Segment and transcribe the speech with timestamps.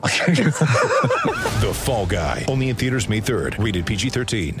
[1.60, 2.46] The Fall Guy.
[2.48, 3.62] Only in theaters May 3rd.
[3.62, 4.60] Rated PG-13.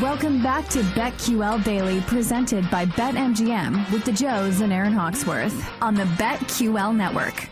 [0.00, 5.94] Welcome back to BetQL Daily, presented by BetMGM with the Joes and Erin Hawksworth on
[5.94, 7.48] the BetQL Network.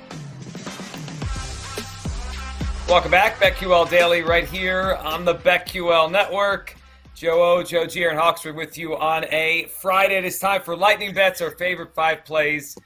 [2.89, 6.75] Welcome back, BetQL Daily, right here on the BetQL Network.
[7.15, 10.17] Joe O, Joe G, and Hawksworth with you on a Friday.
[10.17, 12.77] It is time for Lightning Bets, our favorite five plays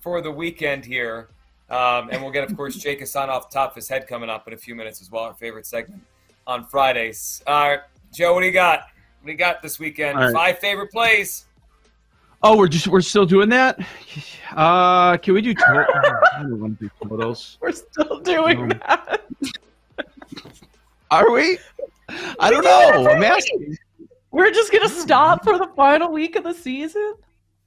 [0.00, 1.28] for the weekend here.
[1.70, 4.28] Um, and we'll get, of course, Jake Asman off the top of his head coming
[4.28, 6.02] up in a few minutes as well, our favorite segment
[6.46, 7.42] on Fridays.
[7.46, 7.80] All right,
[8.12, 8.80] Joe, what do you got?
[9.20, 10.18] What do you got this weekend?
[10.18, 10.34] All right.
[10.34, 11.46] Five favorite plays.
[12.42, 13.78] Oh, we're just we're still doing that.
[14.54, 15.54] Uh, can we do?
[15.54, 15.86] To-
[16.36, 17.56] I don't want to do totals.
[17.62, 19.22] We're still doing Um, that.
[21.10, 21.58] Are we?
[22.38, 23.08] I don't know.
[23.08, 23.76] I'm asking.
[24.30, 27.14] We're just gonna stop for the final week of the season.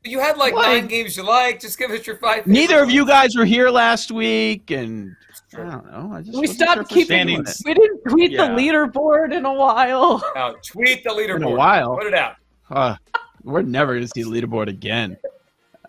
[0.04, 0.68] You had like What?
[0.68, 1.60] nine games you like.
[1.60, 2.38] Just give us your five.
[2.46, 5.16] favorite Neither of you guys were here last week, and
[5.54, 6.12] I don't know.
[6.14, 7.46] I just We stopped sure keeping.
[7.46, 8.48] staying We didn't tweet Yeah.
[8.48, 10.24] the leaderboard in a while.
[10.36, 11.36] Now, tweet the leaderboard.
[11.38, 11.98] In a while.
[11.98, 12.36] Put it out.
[12.70, 12.96] Uh,
[13.44, 15.18] we're never going to see the leaderboard again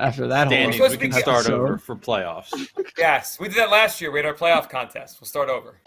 [0.01, 1.61] after that whole Standings, Standings, we can be- start episode.
[1.61, 2.53] over for playoffs.
[2.99, 4.11] Yes, we did that last year.
[4.11, 5.21] We had our playoff contest.
[5.21, 5.77] We'll start over.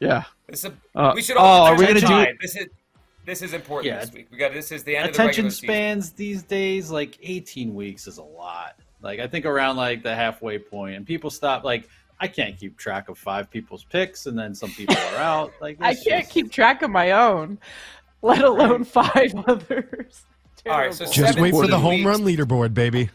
[0.00, 0.24] Yeah.
[0.48, 1.44] This is, Uh, we should all.
[1.44, 2.36] oh, all are we gonna do- time.
[2.40, 2.66] This is
[3.24, 4.00] this is important Yeah.
[4.00, 4.28] this week.
[4.30, 5.66] We got this is the end of the Attention season.
[5.66, 8.76] spans these days, like 18 weeks is a lot.
[9.00, 11.64] Like I think around like the halfway point, and people stop.
[11.64, 11.88] Like
[12.20, 15.52] I can't keep track of five people's picks, and then some people are out.
[15.60, 17.58] Like I can't just- keep track of my own,
[18.22, 20.24] let alone five others.
[20.66, 23.10] All right, so Just wait for the 17 home run leaderboard, baby.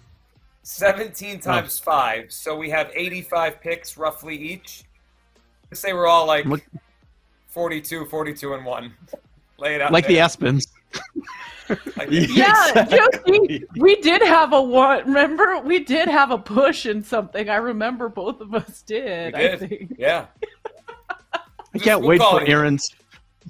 [0.63, 1.45] Seventeen oh.
[1.45, 4.83] times five, so we have eighty-five picks roughly each.
[5.71, 6.65] Let's say we're all like Look-
[7.47, 8.93] 42, 42, and one.
[9.59, 10.19] Lay it out Like the.
[10.19, 10.67] Aspens.
[11.97, 13.37] Like- Yeah, Exactly.
[13.59, 15.05] Josie, we did have a one.
[15.05, 17.49] Remember, we did have a push in something.
[17.49, 19.35] I remember both of us we did.
[19.35, 19.95] I think.
[19.99, 20.27] Yeah.
[21.33, 22.47] I can't wait for it.
[22.49, 22.89] Erin's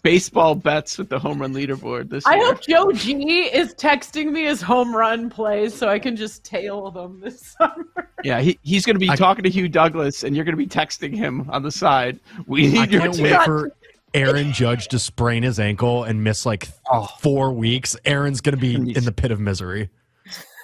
[0.03, 2.46] baseball bets with the home run leaderboard this I year.
[2.47, 6.90] hope Joe G is texting me his home run plays so I can just tail
[6.90, 8.09] them this summer.
[8.23, 10.57] Yeah, he, he's going to be I- talking to Hugh Douglas, and you're going to
[10.57, 12.19] be texting him on the side.
[12.47, 13.72] We need I your can't wait got- for
[14.13, 17.06] Aaron Judge to sprain his ankle and miss like Oh.
[17.19, 17.95] four weeks.
[18.06, 19.90] Erin's going to be in the pit of misery.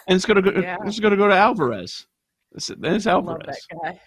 [0.08, 0.60] and it's going to go.
[0.60, 0.78] Yeah.
[0.86, 2.08] It's going to go to Alvarez.
[2.54, 3.68] This is- Then it's Love Alvarez.
[3.70, 4.02] that guy.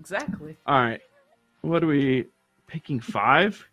[0.00, 0.56] Exactly.
[0.66, 1.00] All right,
[1.62, 2.26] what are we
[2.66, 3.00] picking?
[3.00, 3.66] Five?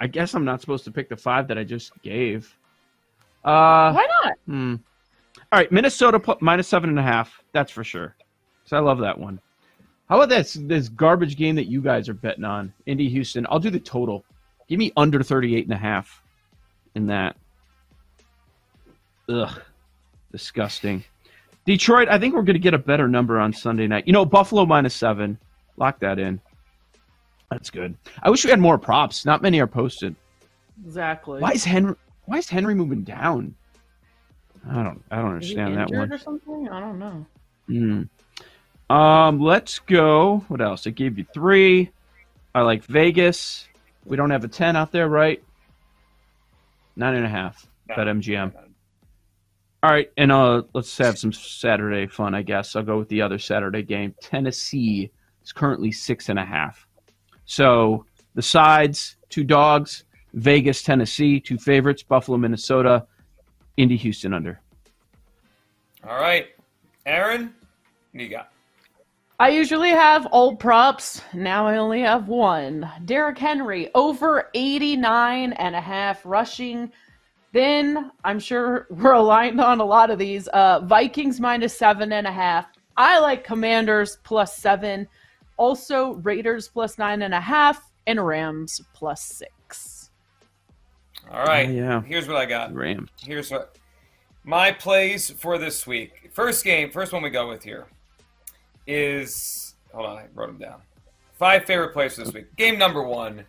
[0.00, 2.54] I guess I'm not supposed to pick the five that I just gave.
[3.44, 4.34] Uh, Why not?
[4.46, 4.74] Hmm.
[5.50, 7.42] All right, Minnesota minus seven and a half.
[7.52, 8.14] That's for sure.
[8.64, 9.40] So I love that one.
[10.08, 12.72] How about this this garbage game that you guys are betting on?
[12.86, 13.46] Indy Houston.
[13.50, 14.24] I'll do the total.
[14.68, 16.22] Give me under 38 and a half
[16.94, 17.36] in that.
[19.28, 19.60] Ugh.
[20.32, 21.04] Disgusting.
[21.66, 24.06] Detroit, I think we're going to get a better number on Sunday night.
[24.06, 25.38] You know, Buffalo minus seven.
[25.76, 26.40] Lock that in.
[27.50, 27.94] That's good.
[28.22, 29.24] I wish we had more props.
[29.26, 30.14] Not many are posted.
[30.84, 31.40] Exactly.
[31.40, 31.94] Why is Henry?
[32.24, 33.54] Why is Henry moving down?
[34.70, 35.02] I don't.
[35.10, 36.12] I don't understand that one.
[36.12, 36.68] or something?
[36.68, 37.26] I don't know.
[37.66, 38.02] Hmm.
[38.90, 39.40] Um.
[39.40, 40.44] Let's go.
[40.48, 40.86] What else?
[40.86, 41.90] I gave you three.
[42.54, 43.68] I like Vegas.
[44.04, 45.42] We don't have a ten out there, right?
[46.96, 47.66] Nine and a half.
[47.88, 47.96] No.
[47.96, 48.52] Bet MGM.
[49.80, 52.34] All right, and uh, let's have some Saturday fun.
[52.34, 54.12] I guess I'll go with the other Saturday game.
[54.20, 55.08] Tennessee
[55.44, 56.84] is currently six and a half.
[57.44, 58.04] So
[58.34, 60.02] the sides, two dogs,
[60.34, 63.06] Vegas, Tennessee, two favorites, Buffalo, Minnesota,
[63.76, 64.60] Indy, Houston under.
[66.02, 66.48] All right.
[67.06, 68.50] Erin, what do you got?
[69.40, 71.22] I usually have old props.
[71.32, 72.90] Now I only have one.
[73.04, 76.90] Derrick Henry over 89 and a half rushing.
[77.52, 80.48] Then I'm sure we're aligned on a lot of these.
[80.48, 82.66] Uh, Vikings minus seven and a half.
[82.96, 85.06] I like Commanders plus seven.
[85.56, 90.10] Also Raiders plus nine and a half and Rams plus six.
[91.30, 91.68] All right.
[91.68, 92.02] Oh, yeah.
[92.02, 92.74] Here's what I got.
[92.74, 93.10] Rams.
[93.20, 93.76] Here's what
[94.42, 96.30] my plays for this week.
[96.32, 97.86] First game, first one we go with here
[98.88, 100.80] is hold on, I wrote them down.
[101.34, 102.56] Five favorite plays for this week.
[102.56, 103.44] Game number one.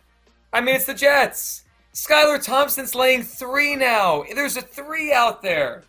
[0.52, 1.64] I mean, it's the Jets.
[1.92, 4.24] Skylar Thompson's laying three now.
[4.32, 5.82] There's a three out there.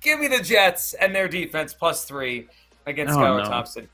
[0.00, 2.48] Give me the Jets and their defense plus three
[2.86, 3.48] against Oh, Skylar no.
[3.48, 3.88] Thompson.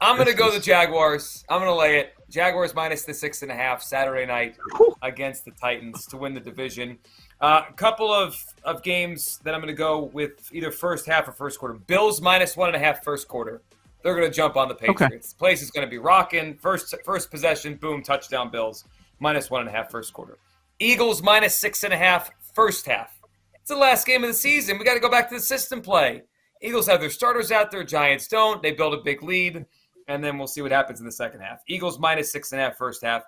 [0.00, 1.44] I'm going to go is- the Jaguars.
[1.48, 2.14] I'm going to lay it.
[2.30, 4.56] Jaguars minus the six and a half Saturday night
[5.02, 6.98] against the Titans to win the division.
[7.40, 8.34] A uh, couple of,
[8.64, 11.74] of games that I'm going to go with either first half or first quarter.
[11.74, 13.62] Bills minus one and a half first quarter.
[14.04, 15.32] They're going to jump on the Patriots.
[15.32, 16.56] Place is going to be rocking.
[16.58, 18.84] First first possession, boom, touchdown Bills.
[19.18, 20.36] Minus one and a half first quarter.
[20.78, 23.18] Eagles minus six and a half first half.
[23.54, 24.78] It's the last game of the season.
[24.78, 26.24] We got to go back to the system play.
[26.60, 27.82] Eagles have their starters out there.
[27.82, 28.62] Giants don't.
[28.62, 29.64] They build a big lead,
[30.06, 31.62] and then we'll see what happens in the second half.
[31.66, 33.22] Eagles minus six and a half first half,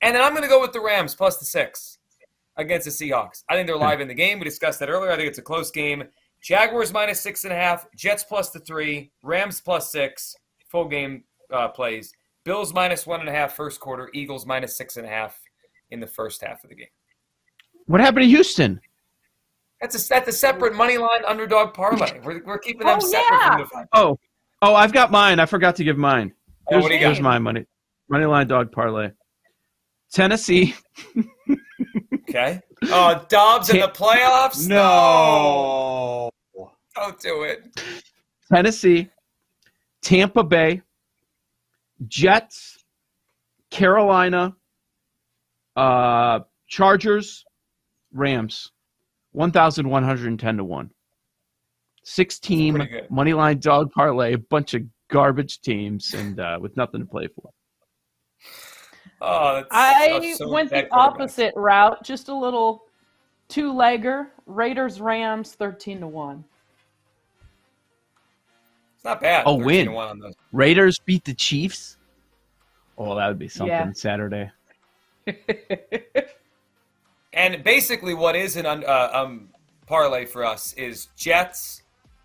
[0.00, 1.98] and then I'm going to go with the Rams plus the six
[2.56, 3.44] against the Seahawks.
[3.50, 4.38] I think they're live in the game.
[4.38, 5.10] We discussed that earlier.
[5.10, 6.04] I think it's a close game.
[6.44, 10.36] Jaguars minus six and a half, Jets plus the three, Rams plus six,
[10.70, 12.12] full game uh, plays.
[12.44, 15.40] Bills minus one and a half first quarter, Eagles minus six and a half
[15.90, 16.88] in the first half of the game.
[17.86, 18.78] What happened to Houston?
[19.80, 22.20] That's a that's a separate money line underdog parlay.
[22.24, 23.56] We're, we're keeping them Oh, separate yeah.
[23.56, 23.88] from the.
[23.94, 24.18] Oh,
[24.62, 25.40] oh, I've got mine.
[25.40, 26.32] I forgot to give mine.
[26.68, 27.24] Oh, Here's, what do you here's got?
[27.24, 27.64] my money.
[28.10, 29.10] Money line dog parlay.
[30.12, 30.74] Tennessee.
[32.28, 32.60] Okay.
[32.84, 34.66] Oh, Dobbs in the playoffs?
[34.68, 36.30] No.
[36.94, 37.80] Don't do it.
[38.52, 39.08] Tennessee,
[40.02, 40.82] Tampa Bay,
[42.06, 42.84] Jets,
[43.70, 44.54] Carolina,
[45.76, 47.44] uh, Chargers,
[48.12, 48.70] Rams,
[49.32, 50.90] 1,110 to 1.
[52.06, 57.00] Six team money line dog parlay, a bunch of garbage teams, and uh, with nothing
[57.00, 57.50] to play for.
[59.22, 62.84] Oh, I so went the opposite route, just a little
[63.48, 64.26] two legger.
[64.46, 66.44] Raiders, Rams, 13 to 1
[69.04, 69.44] not bad.
[69.46, 69.88] Oh, win.
[69.88, 70.34] on those.
[70.52, 71.98] Raiders beat the Chiefs.
[72.96, 73.92] Oh, that would be something Yeah.
[73.92, 74.50] Saturday.
[77.34, 79.48] And basically, what is an uh, um,
[79.86, 81.82] parlay for us is Jets,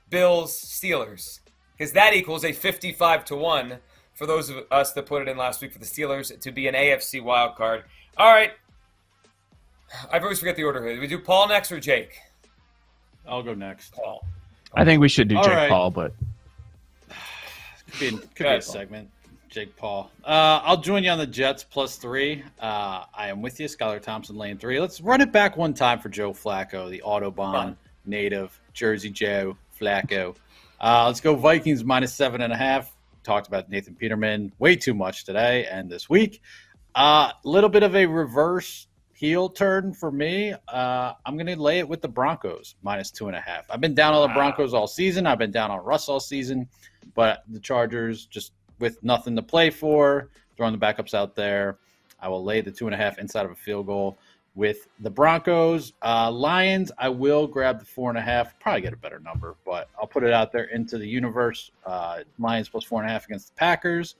[0.10, 1.40] Bills, Steelers,
[1.76, 3.80] because that equals a fifty-five to one
[4.14, 6.68] for those of us that put it in last week for the Steelers to be
[6.68, 7.86] an AFC wild card.
[8.18, 8.52] All right,
[10.12, 10.94] I always forget the order here.
[10.94, 12.20] Do we do Paul next or Jake?
[13.28, 13.94] I'll go next.
[13.94, 14.24] Paul.
[14.76, 15.70] I think we should do All Jake right.
[15.70, 16.14] Paul, but
[17.92, 19.10] Could be, could be a segment.
[19.50, 20.12] Jake Paul.
[20.24, 22.44] Uh, I'll join you on the Jets plus three.
[22.60, 24.80] Uh, I am with you, Skylar Thompson, lane three.
[24.80, 27.78] Let's run it back one time for Joe Flacco, the Autobahn Fun.
[28.06, 30.36] native, Jersey Joe Flacco.
[30.80, 32.96] Uh, let's go Vikings minus seven and a half.
[33.24, 36.42] Talked about Nathan Peterman way too much today and this week.
[36.96, 38.88] A uh, little bit of a reverse
[39.20, 40.54] heel turn for me.
[40.70, 43.70] Uh, I'm going to lay it with the Broncos minus two and a half.
[43.70, 44.36] I've been down on the Wow.
[44.36, 45.28] Broncos all season.
[45.28, 46.70] I've been down on Russ all season,
[47.16, 51.80] but the Chargers just with nothing to play for, throwing the backups out there.
[52.22, 54.18] I will lay the two and a half inside of a field goal
[54.56, 55.92] with the Broncos.
[56.02, 59.58] Uh, Lions, I will grab the four and a half, probably get a better number,
[59.66, 61.72] but I'll put it out there into the universe.
[61.86, 64.16] Uh, Lions plus four and a half against the Packers.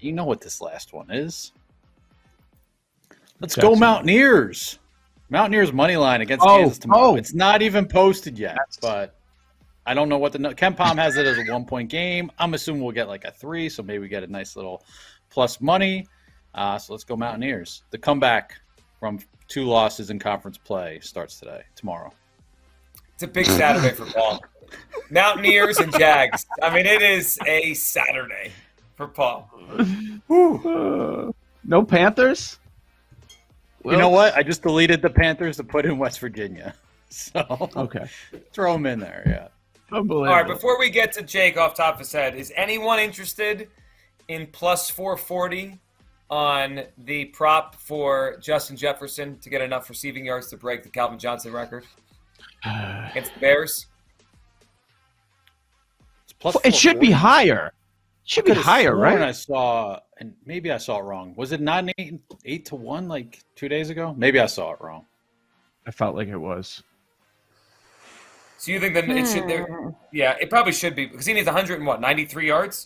[0.00, 1.52] You know what this last one is.
[3.40, 4.78] Let's go Mountaineers.
[5.30, 7.00] Mountaineers money line against Oh, Kansas tomorrow.
[7.10, 7.16] oh.
[7.16, 9.14] It's not even posted yet, That's- but
[9.86, 12.30] I don't know what the KenPom has it as a one point game.
[12.38, 14.82] I'm assuming we'll get like a three, so maybe we get a nice little
[15.30, 16.06] plus money.
[16.54, 17.82] Uh, so let's go Mountaineers.
[17.90, 18.54] The comeback
[19.00, 19.18] from
[19.48, 22.12] two losses in conference play starts today, tomorrow.
[23.14, 24.42] It's a big Saturday for Paul.
[25.10, 26.46] Mountaineers and Jags.
[26.62, 28.52] I mean, it is a Saturday
[28.96, 29.50] for Paul.
[30.28, 31.32] Uh,
[31.64, 32.58] no Panthers.
[33.92, 34.34] You know what?
[34.36, 36.74] I just deleted the Panthers to put in West Virginia.
[37.10, 38.04] So Okay.
[38.52, 39.22] throw them in there.
[39.26, 39.48] Yeah.
[39.96, 40.28] Unbelievable.
[40.28, 43.68] All right, before we get to Jake off top of his head, is anyone interested
[44.28, 45.78] in plus 440
[46.28, 51.18] on the prop for Justin Jefferson to get enough receiving yards to break the Calvin
[51.18, 51.86] Johnson record
[53.10, 53.86] against the Bears?
[56.24, 57.72] It's plus it should be higher.
[58.28, 59.22] It should be higher, sworn right?
[59.22, 61.32] I saw, and maybe I saw it wrong.
[61.38, 64.14] Was it not eight, eight to one like two days ago?
[64.18, 65.06] Maybe I saw it wrong.
[65.86, 66.82] I felt like it was.
[68.58, 69.48] So you think that it should?
[69.48, 69.88] There, hmm.
[70.12, 72.84] yeah, it probably should be because he needs 100 and what 93 yards.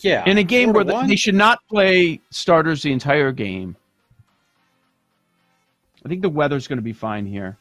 [0.00, 0.28] Yeah.
[0.28, 1.06] In a game four where to the, one?
[1.06, 3.76] they should not play starters the entire game.
[6.04, 7.56] I think the weather's going to be fine here.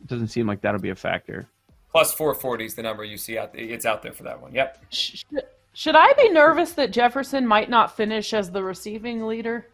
[0.00, 1.46] It doesn't seem like that'll be a factor.
[1.92, 3.50] Plus 440 is the number you see out.
[3.52, 4.54] It's out there for that one.
[4.54, 4.86] Yep.
[4.88, 5.24] Sh-
[5.72, 9.66] Should I be nervous that Jefferson might not finish as the receiving leader?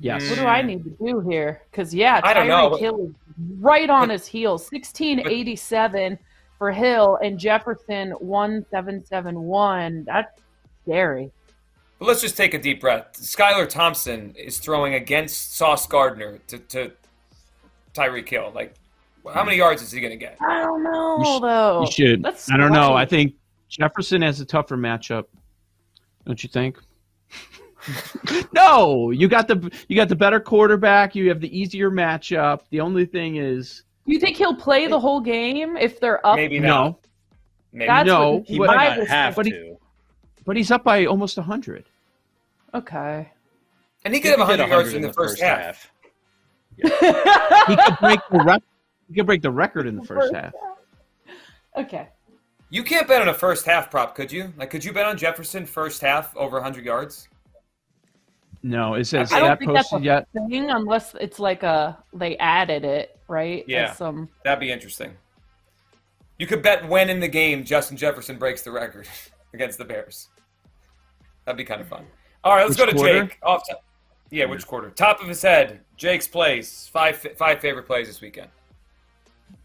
[0.00, 0.28] Yes.
[0.28, 1.62] What do I need to do here?
[1.70, 2.70] Because yeah, I don't know.
[2.70, 3.14] Tyreek Hill is
[3.58, 4.66] right on his heels.
[4.66, 6.18] Sixteen eighty seven
[6.58, 10.04] for Hill and Jefferson one seven seven one.
[10.04, 10.40] That's
[10.84, 11.32] scary.
[11.98, 13.14] But let's just take a deep breath.
[13.14, 16.92] Skylar Thompson is throwing against Sauce Gardner to, to
[17.92, 18.52] Tyreek Hill.
[18.54, 18.74] Like,
[19.34, 20.38] how many yards is he going to get?
[20.40, 21.80] I don't know You sh- though.
[21.80, 22.22] You should.
[22.22, 22.94] That's I don't know.
[22.94, 23.34] I think
[23.68, 25.24] Jefferson has a tougher matchup.
[26.26, 26.78] Don't you think?
[28.52, 31.14] no, you got the you got the better quarterback.
[31.14, 32.60] You have the easier matchup.
[32.70, 36.36] The only thing is, you think he'll play the whole game if they're up?
[36.36, 36.98] Maybe no, not.
[37.72, 39.76] Maybe That's no, what He but, might not have but he- to.
[40.44, 41.84] but he's up by almost hundred.
[42.74, 43.30] Okay.
[44.04, 45.90] And he could have He did 100 yards in the first half.
[46.76, 48.62] He could break the rec-
[49.08, 50.52] he could break the record in the first half.
[51.76, 52.08] Okay.
[52.70, 54.52] You can't bet on a first half prop, could you?
[54.58, 57.28] Like, could you bet on Jefferson first half over 100 yards?
[58.62, 60.28] No, is, is I don't that think that's posted a yet?
[60.32, 63.64] thing unless it's like a they added it right.
[63.68, 63.90] Yeah.
[63.90, 65.16] As some um, That'd be interesting.
[66.38, 69.06] You could bet when in the game Justin Jefferson breaks the record
[69.54, 70.28] against the Bears.
[71.44, 72.04] That'd be kind of fun.
[72.44, 73.22] All right, let's Which go to quarter?
[73.26, 73.38] Jake.
[73.42, 73.82] Off top.
[74.30, 74.90] Yeah, which quarter?
[74.90, 75.80] Top of his head.
[75.96, 76.88] Jake's plays.
[76.92, 78.50] Five five favorite plays this weekend.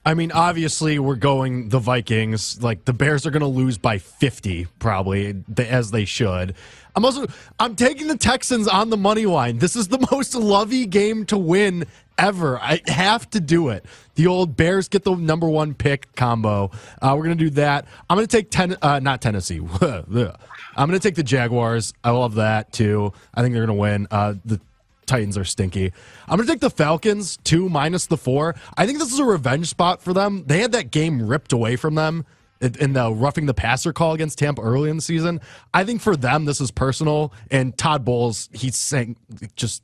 [0.05, 2.61] I mean, obviously, we're going the Vikings.
[2.61, 6.55] Like the Bears are going to lose by fifty, probably as they should.
[6.95, 7.25] I'm also
[7.59, 9.59] I'm taking the Texans on the money line.
[9.59, 11.85] This is the most lovey game to win
[12.17, 12.59] ever.
[12.59, 13.85] I have to do it.
[14.15, 16.71] The old Bears get the number one pick combo.
[17.01, 17.85] Uh, we're going to do that.
[18.09, 19.59] I'm going to take ten, uh, not Tennessee.
[20.75, 21.93] I'm going to take the Jaguars.
[22.03, 23.13] I love that too.
[23.33, 24.07] I think they're going to win.
[24.11, 24.59] Uh, the
[25.05, 25.91] Titans are stinky.
[26.27, 28.55] I'm going to take the Falcons, two minus the four.
[28.77, 30.45] I think this is a revenge spot for them.
[30.47, 32.25] They had that game ripped away from them
[32.61, 35.41] in the roughing the passer call against Tampa early in the season.
[35.73, 37.33] I think for them, this is personal.
[37.51, 39.17] And Todd Bowles, he's saying
[39.55, 39.83] just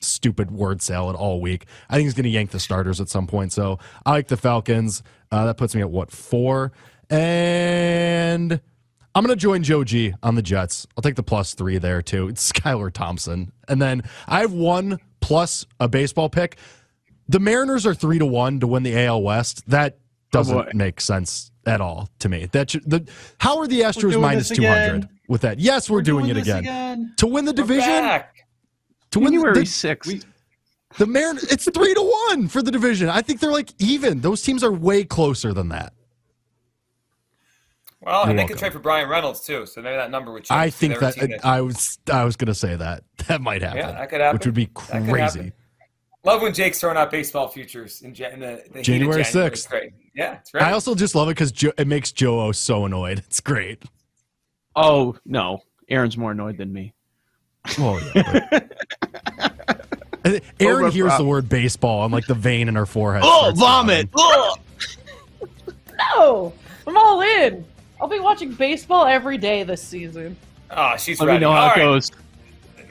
[0.00, 1.66] stupid word salad all week.
[1.88, 3.52] I think he's going to yank the starters at some point.
[3.52, 5.02] So I like the Falcons.
[5.30, 6.72] Uh, that puts me at what, four?
[7.08, 8.60] And.
[9.14, 10.86] I'm going to join Joe G on the Jets.
[10.96, 12.28] I'll take the plus three there too.
[12.28, 13.52] It's Skylar Thompson.
[13.68, 16.56] And then I have one plus a baseball pick.
[17.28, 19.68] The Mariners are three to one to win the AL West.
[19.68, 20.02] That oh,
[20.32, 20.70] doesn't boy.
[20.74, 22.46] make sense at all to me.
[22.52, 25.08] That should, the how are the Astros doing two hundred again.
[25.28, 25.58] with that?
[25.58, 27.12] Yes, we're, doing, it this again.
[27.18, 28.22] to win the We're division.
[29.12, 30.24] To win January the, sixth.
[30.98, 31.44] the Mariners.
[31.44, 33.08] It's three to one for the division.
[33.08, 34.20] I think they're like even.
[34.20, 35.92] Those teams are way closer than that.
[38.02, 40.58] Well, You're they could trade for Bryan Reynolds too, so maybe that number would change.
[40.58, 41.36] I think that seen.
[41.44, 43.78] I was I was gonna say that that might happen.
[43.78, 44.36] Yeah, that could happen.
[44.38, 45.52] Which would be crazy.
[46.24, 49.50] Love when Jake's throwing out baseball futures in, in the, the heat January January.
[49.50, 49.90] 6th.
[50.14, 50.62] Yeah, it's great.
[50.62, 53.18] I also just love it because jo- it makes Joe O so annoyed.
[53.26, 53.82] It's great.
[54.76, 56.94] Oh no, Erin's more annoyed than me.
[57.78, 58.48] Oh yeah.
[58.50, 58.76] but-
[60.60, 61.18] Erin Over hears prop.
[61.18, 63.22] the word baseball and like the vein in her forehead.
[63.24, 64.10] Oh, vomit!
[64.12, 64.62] throbbing.
[66.14, 66.52] No,
[66.86, 67.64] I'm all in.
[68.00, 70.36] I'll be watching baseball every day this season.
[70.70, 71.38] oh, she's Let ready.
[71.38, 71.76] me know All how it right.
[71.78, 72.10] goes.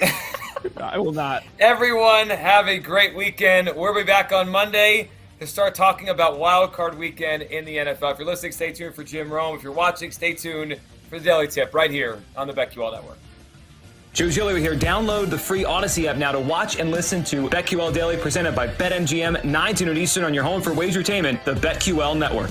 [0.78, 1.44] I will not.
[1.60, 3.72] Everyone, have a great weekend.
[3.76, 8.12] We'll be back on Monday to start talking about Wild Card Weekend in the NFL.
[8.14, 9.56] If you're listening, stay tuned for Jim Rome.
[9.56, 10.78] If you're watching, stay tuned
[11.10, 13.18] for the Daily Tip right here on the BetQL Network.
[14.12, 14.76] Joe Giglio here.
[14.76, 18.68] Download the free Audacy app now to watch and listen to BetQL Daily presented by
[18.68, 22.50] BetMGM, 9 to noon Eastern on your home for wagertainment, the BetQL Network.